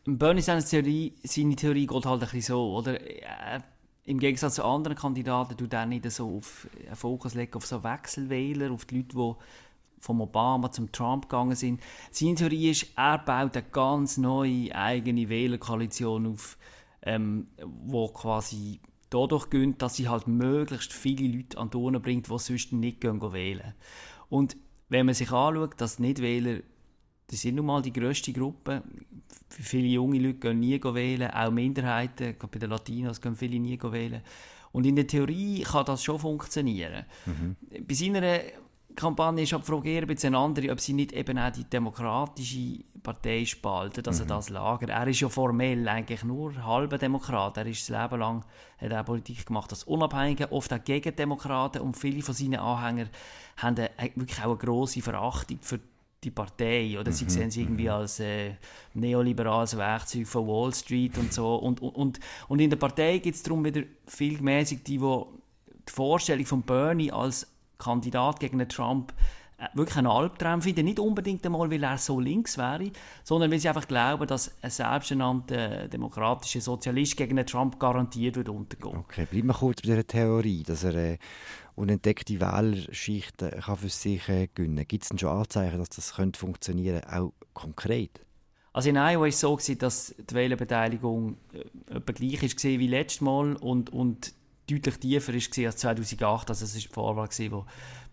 Bernie 0.05 0.41
Sanders 0.41 0.69
Theorie, 0.69 1.15
seine 1.23 1.55
Theorie 1.55 1.87
geht 1.87 2.05
halt 2.05 2.21
ein 2.21 2.29
bisschen 2.29 2.41
so, 2.41 2.75
oder? 2.75 3.01
Er, 3.01 3.63
Im 4.03 4.19
Gegensatz 4.19 4.55
zu 4.55 4.63
anderen 4.63 4.95
Kandidaten 4.95 5.57
tut 5.57 5.73
er 5.73 5.87
nicht 5.87 6.09
so 6.11 6.37
auf 6.37 6.67
einen 6.85 6.95
Fokus 6.95 7.33
legen 7.33 7.55
auf 7.55 7.65
so 7.65 7.83
Wechselwähler, 7.83 8.71
auf 8.71 8.85
die 8.85 8.97
Leute, 8.97 9.15
die 9.15 9.33
vom 9.99 10.21
Obama 10.21 10.71
zum 10.71 10.91
Trump 10.91 11.27
gegangen 11.27 11.55
sind. 11.55 11.81
Seine 12.11 12.35
Theorie 12.35 12.69
ist, 12.69 12.87
er 12.95 13.17
baut 13.17 13.57
eine 13.57 13.65
ganz 13.71 14.17
neue 14.17 14.73
eigene 14.75 15.27
Wählerkoalition 15.27 16.27
auf, 16.27 16.57
ähm, 17.01 17.47
wo 17.57 18.09
quasi 18.09 18.79
dadurch 19.09 19.49
gönnt, 19.49 19.81
dass 19.81 19.95
sie 19.95 20.07
halt 20.07 20.27
möglichst 20.27 20.93
viele 20.93 21.37
Leute 21.37 21.57
an 21.57 21.69
die 21.69 21.99
bringt, 21.99 22.27
die 22.27 22.39
sonst 22.39 22.71
nicht 22.73 23.01
gehen, 23.01 23.19
gehen 23.19 23.33
wählen. 23.33 23.73
Und 24.29 24.57
wenn 24.89 25.05
man 25.05 25.15
sich 25.15 25.31
anschaut, 25.31 25.73
dass 25.77 25.99
Nichtwähler, 25.99 26.59
das 27.27 27.41
sind 27.41 27.55
nun 27.55 27.65
mal 27.65 27.81
die 27.81 27.93
grösste 27.93 28.33
Gruppe, 28.33 28.83
viele 29.49 29.87
junge 29.87 30.19
Leute 30.19 30.39
gehen 30.39 30.59
nie 30.59 30.81
wählen, 30.81 31.31
auch 31.31 31.51
Minderheiten, 31.51 32.35
bei 32.39 32.59
den 32.59 32.69
Latinos 32.69 33.21
gehen 33.21 33.35
viele 33.35 33.59
nie 33.59 33.79
wählen. 33.81 34.21
Und 34.71 34.85
in 34.85 34.95
der 34.95 35.07
Theorie 35.07 35.61
kann 35.61 35.85
das 35.85 36.03
schon 36.03 36.19
funktionieren. 36.19 37.05
Mhm. 37.25 37.55
Bei 37.87 37.93
seiner 37.93 38.39
Kampagne 38.95 39.43
ist 39.43 39.51
die 39.51 39.61
Frage 39.61 39.89
eher 39.89 40.01
ein 40.01 40.07
bisschen 40.07 40.35
andere, 40.35 40.71
ob 40.71 40.79
sie 40.79 40.93
nicht 40.93 41.13
eben 41.13 41.37
auch 41.37 41.51
die 41.51 41.63
demokratische 41.63 42.79
Partei 43.05 43.45
spalten, 43.45 44.05
also 44.05 44.23
mhm. 44.23 44.27
das 44.27 44.49
Lager. 44.49 44.89
Er 44.89 45.07
ist 45.07 45.21
ja 45.21 45.29
formell 45.29 45.87
eigentlich 45.87 46.23
nur 46.23 46.65
halber 46.65 46.97
Demokrat. 46.97 47.55
Er 47.57 47.65
ist 47.65 47.89
das 47.89 48.01
Leben 48.01 48.19
lang 48.19 48.43
hat 48.77 48.91
er 48.91 49.03
Politik 49.03 49.45
gemacht 49.45 49.71
als 49.71 49.85
Unabhängiger, 49.85 50.51
oft 50.51 50.73
auch 50.73 50.83
gegen 50.83 51.15
Demokraten 51.15 51.81
und 51.81 51.95
viele 51.95 52.21
von 52.21 52.35
seinen 52.35 52.59
Anhängern 52.59 53.09
haben 53.57 53.77
eine, 53.77 54.15
wirklich 54.15 54.39
auch 54.39 54.49
eine 54.49 54.57
grosse 54.57 55.01
Verachtung 55.01 55.59
für 55.61 55.79
die 56.23 56.31
Partei 56.31 56.99
oder 56.99 57.11
sie 57.11 57.25
mhm. 57.25 57.29
sehen 57.29 57.51
sie 57.51 57.61
irgendwie 57.61 57.83
mhm. 57.83 57.91
als 57.91 58.19
äh, 58.19 58.55
neoliberales 58.93 59.77
Werkzeug 59.77 60.27
von 60.27 60.47
Wall 60.47 60.73
Street 60.73 61.17
und 61.17 61.31
so 61.31 61.55
und, 61.55 61.81
und, 61.81 62.19
und 62.47 62.59
in 62.59 62.69
der 62.69 62.77
Partei 62.77 63.19
gibt 63.19 63.35
es 63.35 63.43
darum 63.43 63.63
wieder 63.63 63.83
viel 64.07 64.37
gemäßigt 64.37 64.87
die, 64.87 64.97
die 64.97 65.23
die 65.87 65.93
Vorstellung 65.93 66.45
von 66.45 66.63
Bernie 66.63 67.11
als 67.11 67.47
Kandidat 67.77 68.39
gegen 68.39 68.67
Trump 68.67 69.11
äh, 69.11 69.44
wirklich 69.73 69.97
einen 69.97 70.07
Albtraum 70.07 70.61
finden. 70.61 70.85
Nicht 70.85 70.99
unbedingt 70.99 71.45
einmal, 71.45 71.69
weil 71.71 71.83
er 71.83 71.97
so 71.97 72.19
links 72.19 72.57
wäre, 72.57 72.91
sondern 73.23 73.51
weil 73.51 73.59
sie 73.59 73.69
einfach 73.69 73.87
glauben, 73.87 74.27
dass 74.27 74.51
ein 74.61 74.69
selbsternannter 74.69 75.87
demokratischer 75.87 76.61
Sozialist 76.61 77.17
gegen 77.17 77.43
Trump 77.45 77.79
garantiert 77.79 78.35
wird 78.35 78.49
untergehen. 78.49 78.97
Okay, 78.97 79.25
bleiben 79.29 79.47
wir 79.47 79.53
kurz 79.53 79.81
bei 79.81 79.87
dieser 79.87 80.05
Theorie, 80.05 80.63
dass 80.63 80.83
er 80.83 80.95
äh, 80.95 81.17
unentdeckte 81.75 82.39
Wählerschichten 82.39 83.51
kann 83.51 83.77
für 83.77 83.89
sich 83.89 84.27
äh, 84.29 84.47
gewinnen 84.53 84.85
Gibt 84.87 85.03
es 85.03 85.09
denn 85.09 85.19
schon 85.19 85.29
Anzeichen, 85.29 85.77
dass 85.77 85.89
das 85.89 86.15
könnte 86.15 86.39
funktionieren 86.39 87.03
auch 87.05 87.33
konkret? 87.53 88.21
Also 88.73 88.89
in 88.89 88.97
Iowa 88.97 89.21
war 89.21 89.27
es 89.27 89.39
so, 89.39 89.57
dass 89.79 90.13
die 90.17 90.35
Wählerbeteiligung 90.35 91.37
äh, 91.53 91.95
etwa 91.95 92.11
gleich 92.11 92.41
war 92.41 92.63
wie 92.63 92.87
letztes 92.87 93.21
Mal 93.21 93.55
und, 93.55 93.91
und 93.91 94.33
deutlich 94.69 94.97
tiefer 94.97 95.33
war 95.33 95.65
als 95.67 95.77
2008. 95.77 96.49
Also 96.49 96.65
es 96.65 96.75
war 96.75 96.81
die 96.81 96.87
Vorwahl, 96.87 97.29
wo 97.51 97.65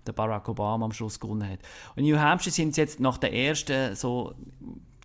der 0.07 0.13
Barack 0.13 0.49
Obama 0.49 0.85
am 0.85 0.93
Schluss 0.93 1.19
gewonnen 1.19 1.49
hat. 1.49 1.61
Und 1.95 2.05
in 2.05 2.11
New 2.11 2.19
Hampshire 2.19 2.53
sind 2.53 2.71
es 2.71 2.77
jetzt 2.77 3.01
nach 3.01 3.19
den 3.19 3.33
ersten 3.33 3.95
so 3.95 4.35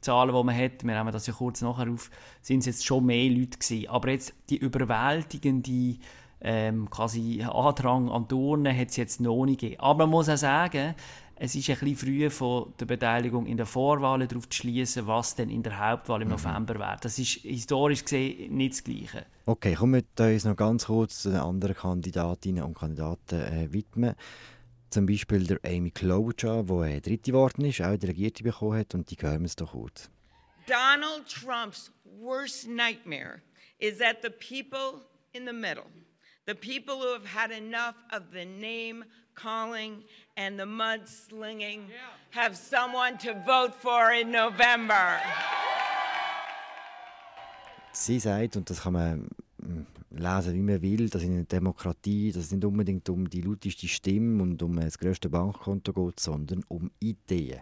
Zahlen, 0.01 0.33
die 0.33 0.43
man 0.43 0.55
hat, 0.55 0.83
wir 0.83 0.97
nehmen 0.97 1.11
das 1.11 1.27
ja 1.27 1.33
kurz 1.33 1.61
nachher 1.61 1.91
auf, 1.91 2.09
sind 2.41 2.59
es 2.59 2.65
jetzt 2.65 2.85
schon 2.85 3.05
mehr 3.05 3.29
Leute 3.29 3.57
gewesen. 3.57 3.89
Aber 3.89 4.09
jetzt 4.09 4.33
die 4.49 4.57
überwältigende 4.57 5.97
ähm, 6.39 6.89
quasi 6.89 7.43
Andrang 7.43 8.09
an 8.09 8.27
Turnen 8.27 8.77
hat 8.77 8.89
es 8.89 8.97
jetzt 8.97 9.21
noch 9.21 9.45
nicht 9.45 9.59
gegeben. 9.59 9.81
Aber 9.81 10.05
man 10.05 10.11
muss 10.11 10.29
auch 10.29 10.37
sagen, 10.37 10.95
es 11.39 11.55
ist 11.55 11.69
ein 11.69 11.77
bisschen 11.77 11.95
früh 11.95 12.29
von 12.29 12.73
der 12.79 12.85
Beteiligung 12.85 13.45
in 13.45 13.57
der 13.57 13.65
Vorwahl 13.65 14.25
darauf 14.27 14.49
zu 14.49 14.57
schließen, 14.57 15.05
was 15.05 15.35
denn 15.35 15.49
in 15.49 15.61
der 15.61 15.79
Hauptwahl 15.79 16.21
im 16.21 16.29
mhm. 16.29 16.35
November 16.35 16.75
wäre. 16.79 16.97
Das 17.01 17.19
ist 17.19 17.41
historisch 17.41 18.03
gesehen 18.03 18.55
nicht 18.55 18.73
das 18.73 18.83
Gleiche. 18.83 19.25
Okay, 19.45 19.75
kommen 19.75 20.03
wir 20.17 20.25
uns 20.25 20.45
noch 20.45 20.55
ganz 20.55 20.85
kurz 20.85 21.21
zu 21.21 21.29
den 21.29 21.39
anderen 21.39 21.75
Kandidatinnen 21.75 22.63
und 22.63 22.77
Kandidaten 22.77 23.39
äh, 23.39 23.71
widmen. 23.71 24.15
Zum 24.89 25.05
Beispiel 25.05 25.45
der 25.45 25.59
Amy 25.65 25.91
Klobuchar, 25.91 26.63
die 26.63 26.73
eine 26.73 27.01
dritte 27.01 27.31
geworden 27.31 27.65
ist, 27.65 27.81
auch 27.81 27.97
Delegierte 27.97 28.43
bekommen 28.43 28.79
hat, 28.79 28.95
und 28.95 29.09
die 29.11 29.17
hören 29.19 29.41
wir 29.41 29.47
es 29.47 29.55
doch 29.55 29.71
kurz. 29.73 30.09
Donald 30.65 31.27
Trump's 31.27 31.91
worst 32.03 32.67
nightmare 32.67 33.41
is 33.79 33.97
that 33.99 34.21
the 34.21 34.29
people 34.29 35.01
in 35.33 35.45
the 35.45 35.53
middle, 35.53 35.87
the 36.45 36.55
people 36.55 36.95
who 36.95 37.13
have 37.13 37.25
had 37.25 37.51
enough 37.51 37.95
of 38.11 38.31
the 38.31 38.45
name 38.45 39.03
calling 39.35 40.03
and 40.35 40.57
the 40.57 40.65
mudslinging, 40.65 41.89
have 42.31 42.55
someone 42.55 43.17
to 43.17 43.33
vote 43.45 43.73
for 43.73 44.11
in 44.11 44.31
November. 44.31 45.19
Sie 47.91 48.19
sagt, 48.19 48.55
und 48.55 48.69
das 48.69 48.81
kann 48.81 48.93
man 48.93 49.29
lesen, 50.09 50.53
wie 50.53 50.61
man 50.61 50.81
will, 50.81 51.09
dass 51.09 51.23
in 51.23 51.33
einer 51.33 51.43
Demokratie 51.43 52.31
dass 52.31 52.45
es 52.45 52.51
nicht 52.51 52.65
unbedingt 52.65 53.07
um 53.09 53.29
die 53.29 53.41
lauteste 53.41 53.87
Stimme 53.87 54.43
und 54.43 54.61
um 54.63 54.75
das 54.75 54.97
grösste 54.97 55.29
Bankkonto 55.29 55.93
geht, 55.93 56.19
sondern 56.19 56.63
um 56.67 56.91
Ideen. 56.99 57.61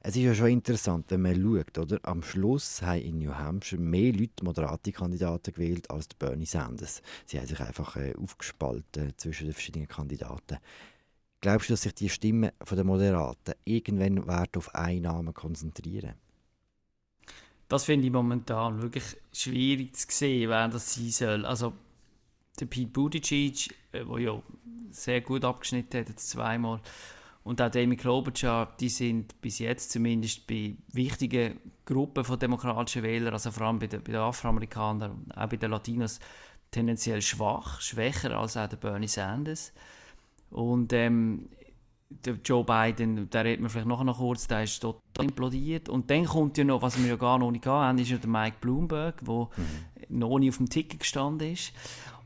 Es 0.00 0.14
ist 0.14 0.22
ja 0.22 0.34
schon 0.34 0.48
interessant, 0.48 1.06
wenn 1.08 1.22
man 1.22 1.34
schaut, 1.34 1.76
oder? 1.76 1.98
Am 2.02 2.22
Schluss 2.22 2.82
haben 2.82 3.00
in 3.00 3.18
New 3.18 3.34
Hampshire 3.34 3.80
mehr 3.80 4.12
Leute 4.12 4.44
moderate 4.44 4.92
Kandidaten 4.92 5.52
gewählt 5.52 5.90
als 5.90 6.06
Bernie 6.14 6.46
Sanders. 6.46 7.02
Sie 7.26 7.38
haben 7.38 7.46
sich 7.46 7.60
einfach 7.60 7.96
äh, 7.96 8.14
aufgespalten 8.16 9.12
zwischen 9.16 9.46
den 9.46 9.54
verschiedenen 9.54 9.88
Kandidaten. 9.88 10.58
Glaubst 11.40 11.68
du, 11.68 11.72
dass 11.72 11.82
sich 11.82 11.94
die 11.94 12.08
Stimmen 12.08 12.52
der 12.70 12.84
Moderaten 12.84 13.54
irgendwann 13.64 14.46
auf 14.56 14.74
einen 14.74 15.02
Namen 15.02 15.34
konzentrieren? 15.34 16.14
Das 17.68 17.84
finde 17.84 18.06
ich 18.06 18.12
momentan 18.12 18.80
wirklich 18.80 19.16
schwierig 19.32 19.94
zu 19.96 20.06
sehen, 20.10 20.48
wer 20.48 20.68
das 20.68 20.94
sein 20.94 21.10
soll. 21.10 21.44
Also 21.44 21.74
der 22.58 22.66
Pete 22.66 22.90
Buttigieg, 22.90 23.74
der 23.92 24.06
äh, 24.06 24.22
ja 24.24 24.42
sehr 24.90 25.20
gut 25.20 25.44
abgeschnitten 25.44 26.00
hat, 26.00 26.08
jetzt 26.08 26.30
zweimal, 26.30 26.80
und 27.44 27.62
auch 27.62 27.74
Amy 27.74 27.96
Klobuchar, 27.96 28.76
die 28.78 28.90
sind 28.90 29.40
bis 29.40 29.58
jetzt 29.58 29.92
zumindest 29.92 30.46
bei 30.46 30.76
wichtigen 30.92 31.58
Gruppen 31.86 32.22
von 32.22 32.38
demokratischen 32.38 33.02
Wählern, 33.02 33.32
also 33.32 33.50
vor 33.50 33.66
allem 33.66 33.78
bei 33.78 33.86
den, 33.86 34.02
bei 34.02 34.12
den 34.12 34.20
Afroamerikanern 34.20 35.12
und 35.12 35.32
auch 35.34 35.48
bei 35.48 35.56
den 35.56 35.70
Latinos, 35.70 36.20
tendenziell 36.70 37.22
schwach, 37.22 37.80
schwächer 37.80 38.38
als 38.38 38.58
auch 38.58 38.68
der 38.68 38.76
Bernie 38.76 39.08
Sanders. 39.08 39.72
Und 40.50 40.92
ähm, 40.92 41.48
der 42.10 42.38
Joe 42.44 42.64
Biden, 42.64 43.28
da 43.30 43.42
reden 43.42 43.62
wir 43.62 43.70
vielleicht 43.70 43.86
noch, 43.86 44.02
noch 44.02 44.18
kurz, 44.18 44.46
der 44.46 44.64
ist 44.64 44.80
total 44.80 45.26
implodiert. 45.26 45.88
Und 45.88 46.10
dann 46.10 46.24
kommt 46.24 46.56
ja 46.56 46.64
noch, 46.64 46.82
was 46.82 46.98
wir 46.98 47.06
ja 47.06 47.16
gar 47.16 47.38
noch 47.38 47.50
nicht 47.50 47.66
haben, 47.66 47.98
ist 47.98 48.10
ja 48.10 48.16
der 48.16 48.30
Mike 48.30 48.56
Bloomberg, 48.60 49.24
der 49.24 49.34
mhm. 49.34 50.18
noch 50.18 50.38
nicht 50.38 50.50
auf 50.50 50.56
dem 50.56 50.70
Ticket 50.70 51.00
gestanden 51.00 51.52
ist. 51.52 51.72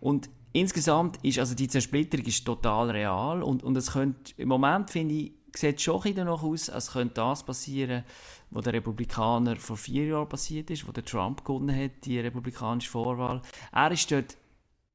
Und 0.01 0.31
insgesamt 0.53 1.19
ist 1.25 1.39
also 1.39 1.55
die 1.55 1.69
Zersplitterung 1.69 2.27
ist 2.27 2.45
total 2.45 2.91
real 2.91 3.43
und, 3.43 3.63
und 3.63 3.77
es 3.77 3.93
könnte, 3.93 4.33
im 4.37 4.49
Moment 4.49 4.91
finde 4.91 5.15
ich, 5.15 5.33
sieht 5.55 5.77
es 5.77 5.83
schon 5.83 6.01
danach 6.15 6.43
aus, 6.43 6.71
als 6.71 6.93
könnte 6.93 7.15
das 7.15 7.45
passieren, 7.45 8.05
was 8.51 8.65
der 8.65 8.75
Republikaner 8.75 9.57
vor 9.57 9.77
vier 9.77 10.07
Jahren 10.07 10.29
passiert 10.29 10.71
ist, 10.71 10.87
wo 10.87 10.93
der 10.93 11.05
Trump 11.05 11.45
gewonnen 11.45 11.75
hat, 11.75 12.05
die 12.05 12.19
republikanische 12.21 12.91
Vorwahl. 12.91 13.43
Er 13.73 13.91
ist 13.91 14.11
dort 14.11 14.37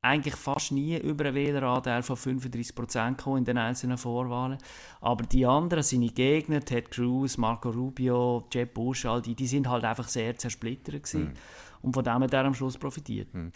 eigentlich 0.01 0.35
fast 0.35 0.71
nie 0.71 0.97
über 0.97 1.25
einen 1.25 1.35
Wähleranteil 1.35 2.03
von 2.03 2.15
35% 2.15 3.37
in 3.37 3.45
den 3.45 3.57
einzelnen 3.57 3.97
Vorwahlen. 3.97 4.57
Aber 5.01 5.25
die 5.25 5.45
anderen, 5.45 5.83
seine 5.83 6.09
Gegner, 6.09 6.61
Ted 6.61 6.91
Cruz, 6.91 7.37
Marco 7.37 7.69
Rubio, 7.69 8.47
Jeb 8.53 8.73
Bush, 8.73 9.05
all 9.05 9.21
die, 9.21 9.35
die 9.35 9.47
sind 9.47 9.67
halt 9.67 9.83
einfach 9.83 10.07
sehr 10.07 10.37
zersplittert 10.37 11.03
gewesen. 11.03 11.23
Mhm. 11.23 11.33
Und 11.81 11.93
von 11.93 12.03
dem 12.03 12.23
hat 12.23 12.33
er 12.33 12.45
am 12.45 12.53
Schluss 12.53 12.77
profitiert. 12.77 13.33
Mhm. 13.33 13.51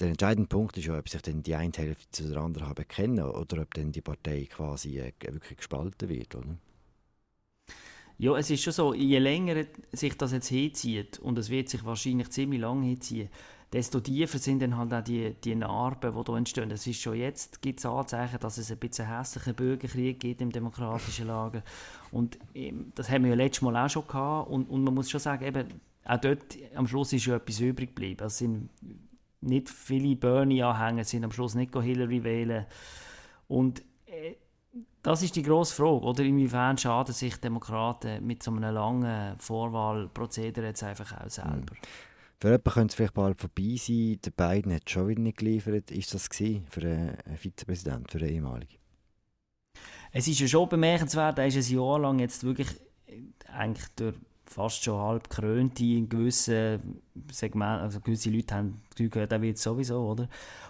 Der 0.00 0.08
entscheidende 0.08 0.48
Punkt 0.48 0.76
ist 0.76 0.86
ja, 0.86 0.98
ob 0.98 1.08
sich 1.08 1.22
denn 1.22 1.42
die 1.42 1.54
eine 1.54 1.72
Hälfte 1.74 2.10
zu 2.10 2.28
der 2.28 2.38
anderen 2.38 2.68
haben 2.68 2.88
kennen 2.88 3.24
oder 3.24 3.62
ob 3.62 3.74
dann 3.74 3.92
die 3.92 4.00
Partei 4.00 4.46
quasi 4.50 4.98
äh, 4.98 5.12
wirklich 5.20 5.58
gespalten 5.58 6.08
wird, 6.08 6.34
oder? 6.34 6.56
Ja, 8.18 8.36
es 8.36 8.50
ist 8.50 8.62
schon 8.62 8.72
so, 8.72 8.94
je 8.94 9.18
länger 9.18 9.64
sich 9.92 10.16
das 10.16 10.32
jetzt 10.32 10.48
hinzieht, 10.48 11.18
und 11.18 11.38
es 11.38 11.50
wird 11.50 11.68
sich 11.68 11.84
wahrscheinlich 11.84 12.30
ziemlich 12.30 12.60
lange 12.60 12.86
hinziehen, 12.86 13.28
desto 13.74 13.98
tiefer 13.98 14.38
sind 14.38 14.62
dann 14.62 14.76
halt 14.76 14.94
auch 14.94 15.02
die, 15.02 15.34
die 15.42 15.56
Narben, 15.56 16.14
die 16.14 16.22
hier 16.24 16.36
entstehen. 16.36 16.70
Es 16.70 16.86
ist 16.86 17.00
schon 17.00 17.16
jetzt, 17.16 17.60
gibt 17.60 17.80
es 17.80 17.86
Anzeichen, 17.86 18.38
dass 18.38 18.56
es 18.56 18.70
ein 18.70 18.78
bisschen 18.78 19.08
hässlichen 19.08 19.54
Bürgerkrieg 19.54 20.20
gibt 20.20 20.40
im 20.40 20.52
demokratischen 20.52 21.26
Lager. 21.26 21.64
Und 22.12 22.38
ähm, 22.54 22.92
das 22.94 23.10
haben 23.10 23.24
wir 23.24 23.30
ja 23.30 23.36
letztes 23.36 23.62
Mal 23.62 23.76
auch 23.76 23.90
schon 23.90 24.06
gehabt. 24.06 24.48
Und, 24.48 24.70
und 24.70 24.84
man 24.84 24.94
muss 24.94 25.10
schon 25.10 25.18
sagen, 25.18 25.44
eben, 25.44 25.66
auch 26.04 26.20
dort 26.20 26.56
am 26.76 26.86
Schluss 26.86 27.12
ist 27.12 27.26
ja 27.26 27.34
etwas 27.34 27.58
übrig 27.58 27.88
geblieben. 27.88 28.24
Es 28.24 28.38
sind 28.38 28.68
nicht 29.40 29.68
viele 29.68 30.14
Bernie-Anhänger, 30.14 31.02
sind 31.02 31.24
am 31.24 31.32
Schluss 31.32 31.56
nicht 31.56 31.74
Hillary 31.74 32.22
wählen. 32.22 32.66
Und 33.48 33.80
äh, 34.06 34.36
das 35.02 35.22
ist 35.22 35.34
die 35.34 35.42
grosse 35.42 35.74
Frage, 35.74 36.04
oder 36.04 36.22
inwiefern 36.22 36.78
schaden 36.78 37.12
sich 37.12 37.40
Demokraten 37.40 38.24
mit 38.24 38.44
so 38.44 38.52
einem 38.52 38.72
langen 38.72 39.36
Vorwahlprozedere 39.40 40.66
jetzt 40.66 40.84
einfach 40.84 41.24
auch 41.24 41.28
selber? 41.28 41.56
Mhm. 41.56 42.13
Für 42.40 42.48
jemanden 42.48 42.70
könnte 42.70 42.92
es 42.92 42.94
vielleicht 42.94 43.14
bald 43.14 43.40
vorbei 43.40 43.76
sein. 43.76 44.18
Der 44.24 44.30
Biden 44.30 44.72
hat 44.74 44.90
schon 44.90 45.08
wieder 45.08 45.20
nicht 45.20 45.38
geliefert. 45.38 45.90
Ist 45.90 46.14
das 46.14 46.28
für 46.28 46.80
einen 46.80 47.16
Vizepräsidenten, 47.36 48.08
für 48.08 48.18
einen 48.18 48.34
ehemaligen? 48.34 48.76
Es 50.12 50.28
ist 50.28 50.38
ja 50.38 50.46
schon 50.46 50.68
bemerkenswert, 50.68 51.38
er 51.38 51.46
ist 51.48 51.56
ein 51.56 51.74
Jahr 51.76 51.98
lang 51.98 52.20
jetzt 52.20 52.44
wirklich 52.44 52.68
eigentlich 53.52 53.88
durch 53.96 54.14
fast 54.46 54.84
schon 54.84 55.00
halb 55.00 55.30
krönt 55.30 55.80
in 55.80 56.08
gewissen 56.08 57.00
Segmenten, 57.30 57.82
also 57.82 58.00
gewisse 58.00 58.30
Leute 58.30 58.54
haben 58.54 58.82
gehört, 58.96 59.32
er 59.32 59.42
wird 59.42 59.58
sowieso, 59.58 60.00
oder? 60.00 60.28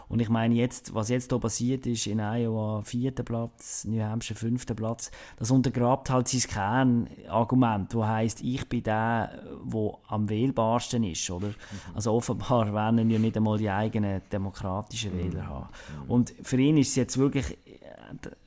Und 0.08 0.20
ich 0.20 0.28
meine, 0.28 0.54
jetzt, 0.54 0.94
was 0.94 1.08
jetzt 1.08 1.30
hier 1.30 1.40
passiert 1.40 1.86
ist, 1.86 2.06
in 2.06 2.20
Iowa 2.20 2.82
vierter 2.82 3.22
Platz, 3.22 3.84
New 3.84 4.02
Hampshire 4.02 4.38
fünfter 4.38 4.74
Platz, 4.74 5.10
das 5.36 5.50
untergrabt 5.50 6.10
halt 6.10 6.28
sein 6.28 6.40
Kernargument, 6.42 7.94
das 7.94 8.04
heisst, 8.04 8.42
ich 8.42 8.68
bin 8.68 8.82
der, 8.82 9.42
der 9.64 9.92
am 10.08 10.28
wählbarsten 10.28 11.04
ist, 11.04 11.30
oder? 11.30 11.48
Mhm. 11.48 11.54
Also 11.94 12.12
offenbar 12.12 12.72
werden 12.72 13.10
ja 13.10 13.18
nicht 13.18 13.36
einmal 13.36 13.58
die 13.58 13.70
eigenen 13.70 14.20
demokratischen 14.30 15.14
mhm. 15.14 15.18
Wähler 15.18 15.46
haben. 15.46 15.68
Mhm. 16.04 16.10
Und 16.10 16.34
für 16.42 16.58
ihn 16.58 16.76
ist 16.76 16.90
es 16.90 16.96
jetzt 16.96 17.18
wirklich, 17.18 17.56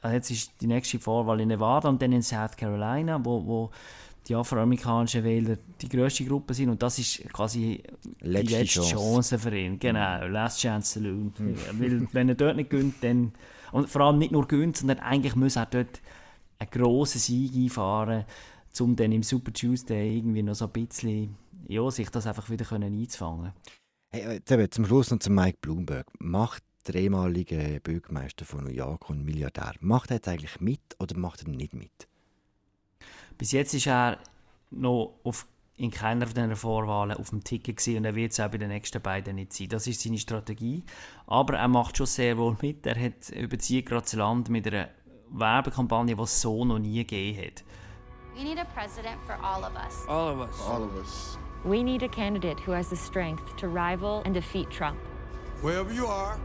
äh, 0.04 0.14
jetzt 0.14 0.30
ist 0.30 0.52
die 0.62 0.68
nächste 0.68 1.00
Vorwahl 1.00 1.42
in 1.42 1.48
Nevada 1.48 1.90
und 1.90 2.02
dann 2.02 2.12
in 2.12 2.22
South 2.22 2.56
Carolina, 2.56 3.20
wo, 3.24 3.46
wo 3.46 3.72
die 4.28 4.36
afroamerikanischen 4.36 5.24
Wähler 5.24 5.58
die 5.82 5.90
grösste 5.90 6.26
Gruppe 6.26 6.54
sind 6.54 6.70
und 6.70 6.82
das 6.84 7.00
ist 7.00 7.24
quasi 7.32 7.82
letzte 8.20 8.48
die 8.48 8.54
letzte 8.54 8.82
Chance. 8.82 8.96
Chance 8.96 9.40
für 9.40 9.58
ihn. 9.58 9.80
Genau, 9.80 10.26
mhm. 10.26 10.34
Last 10.34 10.60
Chance 10.60 11.00
Saloon. 11.00 11.34
Mhm. 11.38 11.56
Weil 11.80 12.08
wenn 12.12 12.30
er 12.30 12.36
dort 12.36 12.58
nicht 12.58 12.70
gönnt, 12.70 13.04
dann 13.04 13.34
und 13.72 13.90
vor 13.90 14.02
allem 14.02 14.18
nicht 14.18 14.32
nur 14.32 14.48
gönnt, 14.48 14.78
sondern 14.78 15.00
eigentlich 15.00 15.36
muss 15.36 15.56
er 15.56 15.66
dort 15.66 16.02
einen 16.60 16.70
grossen 16.70 17.20
Sieg 17.20 17.54
einfahren, 17.56 18.26
um 18.80 18.96
dann 18.96 19.12
im 19.12 19.24
Super 19.24 19.54
Tuesday 19.54 20.18
irgendwie 20.18 20.44
noch 20.44 20.56
so 20.56 20.66
ein 20.66 20.72
bisschen 20.72 21.36
ja, 21.68 21.90
sich 21.90 22.10
das 22.10 22.28
einfach 22.28 22.50
wieder 22.50 22.66
können 22.66 22.94
einzufangen. 22.94 23.54
Hey, 24.10 24.40
äh, 24.46 24.70
zum 24.70 24.86
Schluss 24.86 25.12
noch 25.12 25.20
zu 25.20 25.30
Mike 25.30 25.58
Bloomberg. 25.62 26.08
Macht 26.20 26.64
der 26.88 26.96
ehemalige 26.96 27.82
Bürgermeister 27.84 28.46
von 28.46 28.64
New 28.64 28.72
York 28.72 29.10
und 29.10 29.26
Milliardär, 29.26 29.74
macht 29.82 30.12
er 30.12 30.18
jetzt 30.18 30.28
eigentlich 30.28 30.62
mit 30.62 30.80
oder 31.00 31.18
macht 31.18 31.44
er 31.44 31.50
nicht 31.50 31.74
mit? 31.74 32.08
Bis 33.38 33.52
jetzt 33.52 33.74
ist 33.74 33.88
er 33.88 34.18
noch 34.72 35.14
auf, 35.24 35.48
in 35.78 35.92
keiner 35.92 36.26
von 36.26 36.34
diesen 36.34 36.56
Vorwahlen 36.56 37.18
auf 37.18 37.30
dem 37.30 37.44
Ticket 37.44 37.78
gewesen 37.78 37.98
und 37.98 38.06
er 38.06 38.16
wird 38.16 38.32
es 38.32 38.40
auch 38.40 38.50
bei 38.50 38.58
den 38.58 38.70
nächsten 38.70 39.02
beiden 39.02 39.36
nicht 39.36 39.54
sein. 39.54 39.70
Das 39.70 39.86
ist 39.86 40.02
seine 40.02 40.18
Strategie. 40.18 40.84
Aber 41.28 41.58
er 41.58 41.68
macht 41.68 41.98
schon 41.98 42.08
sehr 42.08 42.38
wohl 42.38 42.58
mit. 42.62 42.86
Er 42.86 43.00
hat 43.00 43.30
überzieht 43.30 43.86
gerade 43.86 44.02
das 44.02 44.14
Land 44.14 44.50
mit 44.50 44.68
einer 44.68 44.90
Werbekampagne, 45.30 46.16
die 46.16 46.22
es 46.22 46.42
so 46.42 46.66
noch 46.66 46.80
nie 46.80 47.06
gegeben 47.06 47.46
hat. 47.46 47.64
We 48.36 48.44
need 48.44 48.60
a 48.60 48.66
president 48.66 49.20
for 49.26 49.36
all 49.44 49.64
of 49.64 49.74
us. 49.76 50.08
All 50.08 50.34
of 50.34 50.40
us. 50.40 50.62
All 50.68 50.84
of 50.84 50.96
us. 50.96 51.38
We 51.64 51.84
need 51.84 52.04
a 52.04 52.08
candidate 52.08 52.60
who 52.60 52.72
has 52.72 52.90
the 52.90 52.96
strength 52.96 53.56
to 53.58 53.68
rival 53.68 54.22
and 54.26 54.34
defeat 54.34 54.70
Trump. 54.70 54.98
Wherever 55.62 55.92
you 55.92 56.06
are, 56.06 56.40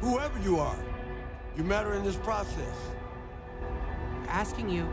whoever 0.00 0.38
you 0.40 0.60
are, 0.60 0.78
you 1.56 1.64
matter 1.64 1.94
in 1.94 2.04
this 2.04 2.16
process. 2.16 2.76
Asking 4.28 4.68
you 4.68 4.86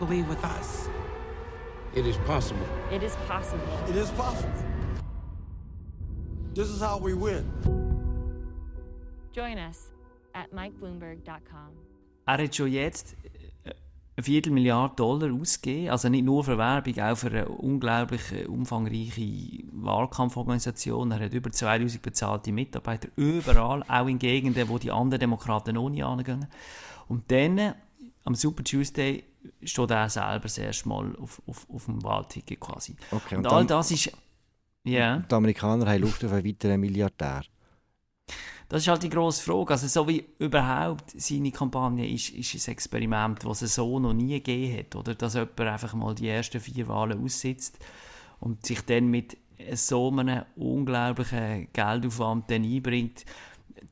believe 0.00 0.28
with 0.28 0.42
us. 0.44 0.88
It 1.94 2.06
is 2.06 2.16
possible. 2.26 2.66
It 2.90 3.02
is 3.02 3.16
possible. 3.28 3.60
It 3.88 3.96
is 3.96 4.10
possible. 4.10 4.64
This 6.54 6.68
is 6.68 6.80
how 6.80 6.98
we 6.98 7.14
win. 7.14 7.44
Join 9.32 9.58
us 9.58 9.92
at 10.34 10.52
mikebloomberg.com. 10.52 11.70
Er 12.26 12.38
hat 12.38 12.54
schon 12.54 12.68
jetzt 12.68 13.16
äh, 13.64 13.70
eine 14.16 14.24
Viertelmilliarde 14.24 14.94
Dollar 14.96 15.32
ausgegeben, 15.32 15.90
also 15.90 16.08
nicht 16.08 16.24
nur 16.24 16.44
für 16.44 16.56
Werbung, 16.56 16.98
auch 16.98 17.16
für 17.16 17.28
eine 17.28 17.48
unglaublich 17.48 18.32
äh, 18.32 18.46
umfangreiche 18.46 19.64
Wahlkampforganisation. 19.72 21.10
Er 21.10 21.20
hat 21.20 21.34
über 21.34 21.50
2000 21.50 22.00
bezahlte 22.02 22.52
Mitarbeiter 22.52 23.08
überall, 23.16 23.82
auch 23.88 24.06
in 24.06 24.18
Gegenden, 24.18 24.68
wo 24.68 24.78
die 24.78 24.90
anderen 24.90 25.20
Demokraten 25.20 25.74
noch 25.74 25.90
nie 25.90 26.02
angehen. 26.02 26.46
Und 27.08 27.30
dann 27.30 27.74
am 28.24 28.34
Super 28.34 28.64
Tuesday 28.64 29.24
steht 29.62 29.90
er 29.90 30.08
selber 30.08 30.40
das 30.40 30.58
erste 30.58 30.88
Mal 30.88 31.16
auf, 31.16 31.42
auf, 31.46 31.66
auf 31.70 31.84
dem 31.86 32.02
Wahlticket 32.02 32.60
quasi. 32.60 32.96
Okay, 33.10 33.36
und, 33.36 33.46
und 33.46 33.52
all 33.52 33.66
das 33.66 33.90
ist... 33.90 34.12
Yeah. 34.86 35.18
Die 35.18 35.34
Amerikaner 35.34 35.86
haben 35.90 36.00
Luft 36.00 36.24
auf 36.24 36.32
einen 36.32 36.44
weiteren 36.44 36.80
Milliardär. 36.80 37.42
Das 38.70 38.82
ist 38.82 38.88
halt 38.88 39.02
die 39.02 39.10
grosse 39.10 39.42
Frage. 39.42 39.72
Also 39.72 39.88
so 39.88 40.08
wie 40.08 40.24
überhaupt 40.38 41.10
seine 41.20 41.50
Kampagne 41.50 42.08
ist, 42.08 42.30
ist 42.30 42.68
ein 42.68 42.72
Experiment, 42.72 43.44
das 43.44 43.62
es 43.62 43.74
so 43.74 43.98
noch 43.98 44.14
nie 44.14 44.40
gegeben 44.40 44.78
hat. 44.78 44.96
Oder 44.96 45.14
dass 45.14 45.34
jemand 45.34 45.60
einfach 45.60 45.92
mal 45.94 46.14
die 46.14 46.28
ersten 46.28 46.60
vier 46.60 46.88
Wahlen 46.88 47.22
aussitzt 47.22 47.78
und 48.38 48.64
sich 48.64 48.80
dann 48.82 49.08
mit 49.08 49.36
so 49.74 50.10
einem 50.10 50.44
unglaublichen 50.56 51.68
Geldaufwand 51.72 52.50
dann 52.50 52.64
einbringt 52.64 53.26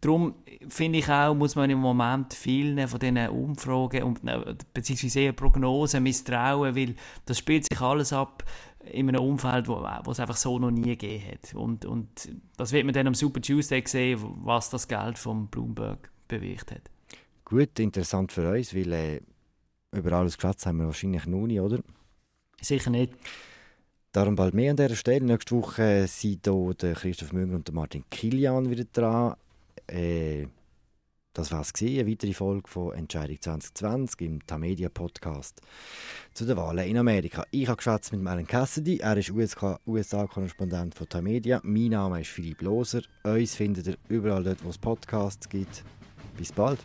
darum 0.00 0.34
finde 0.68 0.98
ich 0.98 1.08
auch, 1.08 1.34
muss 1.34 1.56
man 1.56 1.70
im 1.70 1.78
Moment 1.78 2.34
vielen 2.34 2.86
von 2.88 3.00
diesen 3.00 3.28
Umfragen 3.28 4.02
und 4.04 4.26
äh, 4.26 4.54
beziehungsweise 4.72 5.32
Prognosen 5.32 6.02
misstrauen, 6.02 6.74
weil 6.74 6.94
das 7.26 7.38
spielt 7.38 7.66
sich 7.70 7.80
alles 7.80 8.12
ab 8.12 8.44
in 8.92 9.08
einem 9.08 9.22
Umfeld, 9.22 9.68
wo, 9.68 9.82
wo 10.04 10.10
es 10.10 10.20
einfach 10.20 10.36
so 10.36 10.58
noch 10.58 10.70
nie 10.70 10.96
gegeben 10.96 11.24
hat. 11.30 11.54
Und, 11.54 11.84
und 11.84 12.08
das 12.56 12.72
wird 12.72 12.84
man 12.84 12.94
dann 12.94 13.06
am 13.06 13.14
Super 13.14 13.40
Tuesday 13.40 13.82
sehen, 13.86 14.20
was 14.44 14.70
das 14.70 14.88
Geld 14.88 15.18
von 15.18 15.48
Bloomberg 15.48 16.10
bewegt 16.26 16.70
hat. 16.70 16.82
Gut, 17.44 17.78
interessant 17.78 18.32
für 18.32 18.50
uns, 18.50 18.74
weil 18.74 18.92
äh, 18.92 19.20
über 19.92 20.12
alles 20.12 20.36
geschwätzt 20.36 20.66
haben 20.66 20.78
wir 20.78 20.86
wahrscheinlich 20.86 21.26
noch 21.26 21.46
nie, 21.46 21.60
oder? 21.60 21.80
Sicher 22.60 22.90
nicht. 22.90 23.12
Darum 24.12 24.36
bald 24.36 24.54
mehr 24.54 24.70
an 24.70 24.76
dieser 24.76 24.96
Stelle. 24.96 25.24
Nächste 25.24 25.54
Woche 25.54 26.06
sind 26.06 26.46
hier 26.46 26.94
Christoph 26.94 27.32
Münger 27.32 27.56
und 27.56 27.72
Martin 27.72 28.04
Kilian 28.10 28.70
wieder 28.70 28.84
dran. 28.84 29.36
Äh, 29.88 30.46
das 31.38 31.52
war 31.52 31.60
es, 31.60 31.72
eine 31.80 32.04
weitere 32.04 32.32
Folge 32.32 32.68
von 32.68 32.92
Entscheidung 32.94 33.40
2020 33.40 34.20
im 34.22 34.44
Tamedia 34.44 34.88
Podcast 34.88 35.60
zu 36.34 36.44
den 36.44 36.56
Wahlen 36.56 36.88
in 36.88 36.96
Amerika. 36.96 37.44
Ich 37.52 37.68
habe 37.68 37.76
geschwätzt 37.76 38.12
mit 38.12 38.26
Alan 38.26 38.46
Cassidy, 38.46 38.98
er 38.98 39.16
ist 39.16 39.30
USA-Korrespondent 39.30 40.96
von 40.96 41.08
Tamedia. 41.08 41.60
Mein 41.62 41.90
Name 41.90 42.22
ist 42.22 42.30
Philipp 42.30 42.60
Loser. 42.62 43.02
Uns 43.22 43.54
findet 43.54 43.86
ihr 43.86 43.96
überall 44.08 44.42
dort, 44.42 44.64
wo 44.64 44.70
es 44.70 44.78
Podcasts 44.78 45.48
gibt. 45.48 45.84
Bis 46.36 46.50
bald. 46.50 46.84